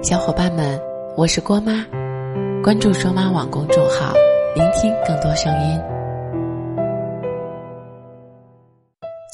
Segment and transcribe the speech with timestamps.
[0.00, 0.80] 小伙伴们，
[1.16, 1.84] 我是郭妈，
[2.62, 4.14] 关注双妈网公众号，
[4.54, 5.80] 聆听更多声音。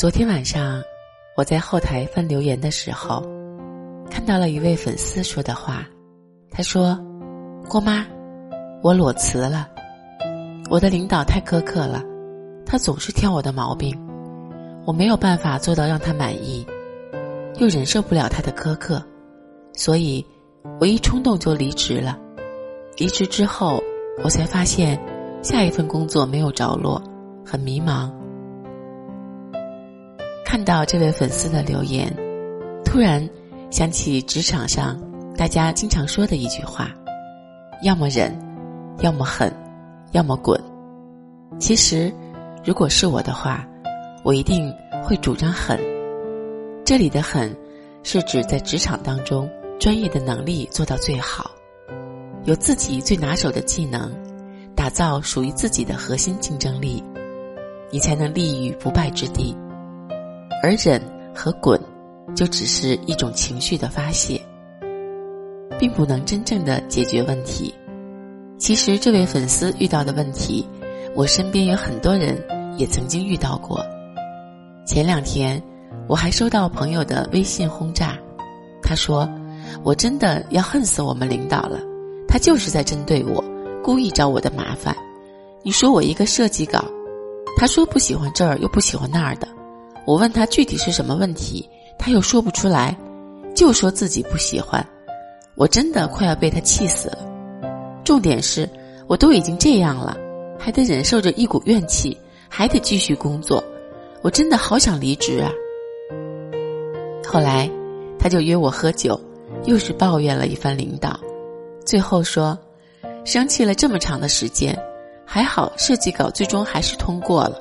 [0.00, 0.82] 昨天晚上，
[1.36, 3.22] 我在后台翻留言的时候，
[4.10, 5.86] 看到了一位粉丝说的话。
[6.50, 6.98] 他说
[7.68, 8.06] ：“郭妈，
[8.82, 9.68] 我裸辞了。
[10.70, 12.02] 我的领导太苛刻了，
[12.64, 13.94] 他总是挑我的毛病，
[14.86, 16.66] 我没有办法做到让他满意，
[17.58, 19.04] 又忍受不了他的苛刻，
[19.74, 20.24] 所以。”
[20.80, 22.18] 我一冲动就离职了，
[22.96, 23.82] 离职之后，
[24.22, 24.98] 我才发现
[25.42, 27.00] 下一份工作没有着落，
[27.44, 28.10] 很迷茫。
[30.44, 32.10] 看到这位粉丝的留言，
[32.84, 33.28] 突然
[33.70, 34.98] 想起职场上
[35.36, 36.90] 大家经常说的一句话：
[37.82, 38.34] 要么忍，
[39.00, 39.52] 要么狠，
[40.12, 40.58] 要么滚。
[41.58, 42.12] 其实，
[42.64, 43.66] 如果是我的话，
[44.24, 45.78] 我一定会主张狠。
[46.84, 47.54] 这里的狠，
[48.02, 49.48] 是指在职场当中。
[49.78, 51.50] 专业的能力做到最好，
[52.44, 54.10] 有自己最拿手的技能，
[54.74, 57.02] 打造属于自己的核心竞争力，
[57.90, 59.54] 你才能立于不败之地。
[60.62, 61.02] 而忍
[61.34, 61.78] 和滚，
[62.34, 64.40] 就只是一种情绪的发泄，
[65.78, 67.74] 并不能真正的解决问题。
[68.56, 70.66] 其实，这位粉丝遇到的问题，
[71.14, 72.42] 我身边有很多人
[72.78, 73.84] 也曾经遇到过。
[74.86, 75.62] 前两天，
[76.08, 78.16] 我还收到朋友的微信轰炸，
[78.80, 79.28] 他说。
[79.82, 81.80] 我真的要恨死我们领导了，
[82.28, 83.42] 他就是在针对我，
[83.82, 84.94] 故意找我的麻烦。
[85.62, 86.84] 你说我一个设计稿，
[87.56, 89.48] 他说不喜欢这儿又不喜欢那儿的，
[90.06, 92.96] 我问他具体是什么问题，他又说不出来，
[93.54, 94.86] 就说自己不喜欢。
[95.56, 97.18] 我真的快要被他气死了。
[98.04, 98.68] 重点是，
[99.06, 100.16] 我都已经这样了，
[100.58, 102.16] 还得忍受着一股怨气，
[102.48, 103.62] 还得继续工作，
[104.20, 105.50] 我真的好想离职啊。
[107.26, 107.70] 后来，
[108.18, 109.18] 他就约我喝酒。
[109.64, 111.18] 又是抱怨了一番领导，
[111.84, 112.58] 最后说，
[113.24, 114.78] 生气了这么长的时间，
[115.24, 117.60] 还好设计稿最终还是通过了。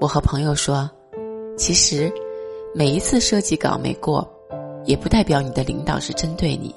[0.00, 0.90] 我和朋友说，
[1.56, 2.12] 其实
[2.74, 4.28] 每一次设计稿没过，
[4.84, 6.74] 也不代表你的领导是针对你，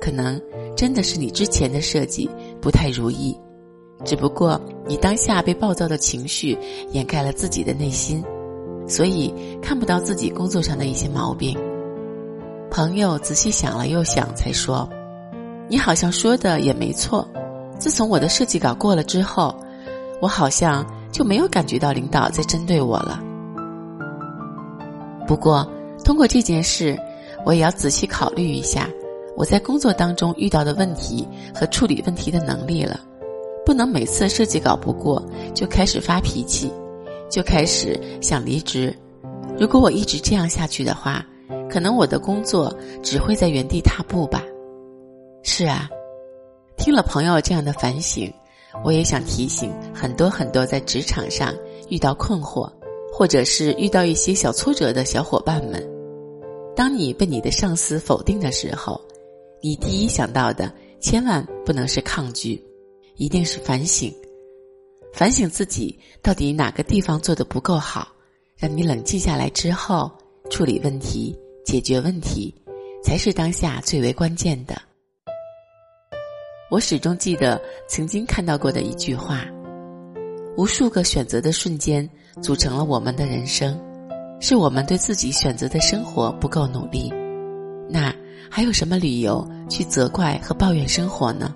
[0.00, 0.40] 可能
[0.76, 2.28] 真的是你之前的设计
[2.60, 3.36] 不太如意，
[4.04, 6.56] 只不过你当下被暴躁的情绪
[6.92, 8.24] 掩盖了自己的内心，
[8.86, 11.58] 所以看不到自己工作上的一些毛病。
[12.70, 14.88] 朋友仔细想了又想，才说
[15.68, 17.26] ：“你好像说的也没错。
[17.78, 19.52] 自从我的设计稿过了之后，
[20.20, 23.20] 我好像就没有感觉到领导在针对我了。
[25.26, 25.68] 不过，
[26.04, 26.96] 通过这件事，
[27.44, 28.88] 我也要仔细考虑一下
[29.36, 33.00] 我在工作当中遇到的问题和处理问题的能力了。
[33.66, 35.22] 不能每次设计稿不过
[35.54, 36.72] 就开始发脾气，
[37.28, 38.96] 就开始想离职。
[39.58, 41.26] 如果我一直这样下去的话。”
[41.70, 44.44] 可能我的工作只会在原地踏步吧。
[45.42, 45.88] 是啊，
[46.76, 48.30] 听了朋友这样的反省，
[48.84, 51.54] 我也想提醒很多很多在职场上
[51.88, 52.70] 遇到困惑，
[53.12, 55.82] 或者是遇到一些小挫折的小伙伴们：
[56.76, 59.00] 当你被你的上司否定的时候，
[59.62, 62.62] 你第一想到的千万不能是抗拒，
[63.16, 64.12] 一定是反省，
[65.12, 68.08] 反省自己到底哪个地方做的不够好，
[68.56, 70.10] 让你冷静下来之后
[70.50, 71.34] 处理问题。
[71.64, 72.54] 解决问题，
[73.02, 74.80] 才是当下最为关键的。
[76.70, 79.44] 我始终记得曾经看到过的一句话：
[80.56, 82.08] 无数个选择的瞬间
[82.40, 83.78] 组成了我们的人生，
[84.40, 87.12] 是我们对自己选择的生活不够努力，
[87.88, 88.14] 那
[88.48, 91.54] 还有什么理由去责怪和抱怨生活呢？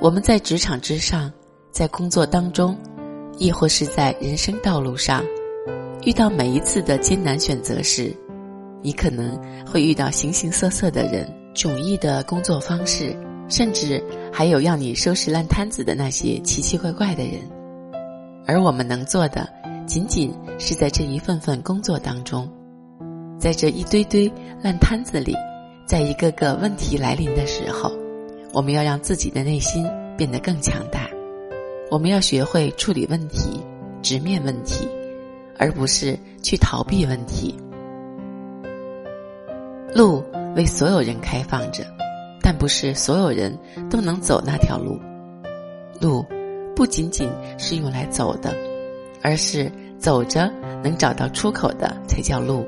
[0.00, 1.32] 我们在职场之上，
[1.70, 2.76] 在工作当中，
[3.38, 5.24] 亦或是在人生道路上。
[6.02, 8.14] 遇到每一次的艰难选择时，
[8.82, 13.14] 你可能会遇到形形色色的人、迥异的工作方式，
[13.50, 14.02] 甚至
[14.32, 17.34] 还有要你收拾烂摊子的那些奇奇怪怪的人。
[18.46, 19.46] 而我们能做的，
[19.86, 22.50] 仅仅是在这一份份工作当中，
[23.38, 24.32] 在这一堆堆
[24.62, 25.36] 烂摊子里，
[25.86, 27.92] 在一个个问题来临的时候，
[28.54, 29.86] 我们要让自己的内心
[30.16, 31.10] 变得更强大。
[31.90, 33.60] 我们要学会处理问题，
[34.00, 34.88] 直面问题。
[35.60, 37.54] 而不是去逃避问题。
[39.94, 40.24] 路
[40.56, 41.84] 为所有人开放着，
[42.40, 43.56] 但不是所有人
[43.90, 44.98] 都能走那条路。
[46.00, 46.24] 路
[46.74, 47.28] 不仅仅
[47.58, 48.56] 是用来走的，
[49.22, 50.50] 而是走着
[50.82, 52.66] 能找到出口的才叫路。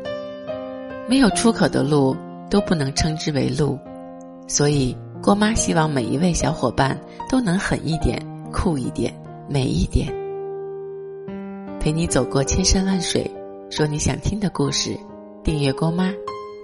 [1.08, 2.14] 没有出口的路
[2.50, 3.78] 都不能称之为路。
[4.46, 7.00] 所以，郭妈希望每一位小伙伴
[7.30, 8.20] 都能狠一点、
[8.52, 9.14] 酷一点、
[9.48, 10.12] 美一点。
[11.82, 13.28] 陪你走过千山万水，
[13.68, 14.96] 说你想听的故事。
[15.42, 16.12] 订阅郭妈，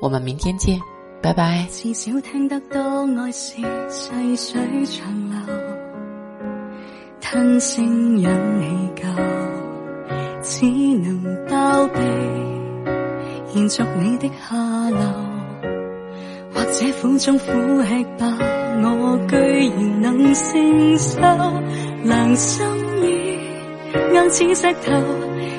[0.00, 0.79] 我们明天见。
[1.20, 1.67] 拜拜。
[1.73, 2.79] 至少听得多
[3.20, 3.56] 爱是
[3.88, 5.55] 细水长流，
[7.20, 9.09] 吞声忍气够，
[10.41, 10.65] 只
[10.99, 11.99] 能包庇
[13.56, 15.00] 延续你的下流。
[16.55, 17.44] 或者苦中苦
[17.82, 18.38] 吃吧，
[18.85, 19.37] 我居
[19.69, 21.21] 然能承受，
[22.05, 22.64] 良心
[24.29, 24.93] 已硬似石头，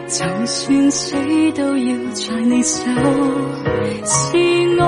[0.08, 1.16] 就算死
[1.56, 2.86] 都要在你手，
[4.06, 4.38] 是
[4.80, 4.84] 我。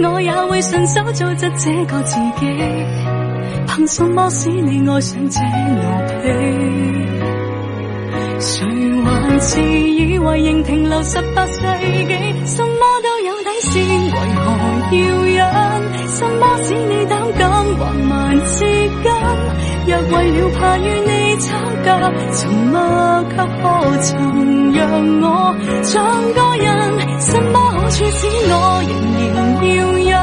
[0.00, 2.46] 我也会顺手做着这个自己，
[3.66, 5.82] 凭什么使你爱上这奴
[6.22, 6.26] 婢？
[8.38, 8.64] 谁
[9.02, 12.14] 还是以为仍停留十八世纪？
[12.46, 14.46] 什么都有底线，为何
[14.96, 15.48] 要忍？
[16.06, 18.64] 什么使你胆敢横蛮至
[19.02, 19.10] 今？
[19.88, 21.10] 若为了怕与你
[22.34, 22.76] 沉默
[23.30, 24.80] 却何曾让
[25.22, 25.26] 我
[25.82, 25.94] 像
[26.34, 26.66] 个人？
[27.20, 28.52] 什么好处使我
[28.88, 29.36] 仍然
[29.66, 30.22] 要忍？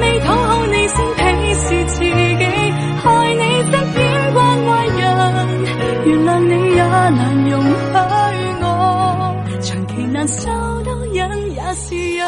[0.00, 1.20] 未讨好你先鄙
[1.54, 2.42] 视自己，
[3.02, 3.04] 害
[3.34, 3.98] 你色点
[4.32, 5.00] 惯坏人。
[6.06, 7.20] 原谅你也难
[7.50, 7.74] 容许
[8.62, 8.64] 我，
[9.60, 10.42] 长期难受
[10.84, 11.18] 都忍
[11.54, 11.84] 也是
[12.16, 12.22] 忍。